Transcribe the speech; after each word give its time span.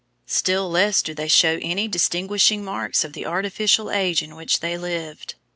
Still 0.25 0.67
less 0.67 1.03
do 1.03 1.13
they 1.13 1.27
show 1.27 1.59
any 1.61 1.87
distinguishing 1.87 2.63
marks 2.63 3.03
of 3.03 3.13
the 3.13 3.27
artificial 3.27 3.91
age 3.91 4.23
in 4.23 4.35
which 4.35 4.59
they 4.59 4.75
lived. 4.75 5.35